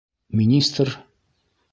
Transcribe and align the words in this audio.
Министр?! 0.39 0.93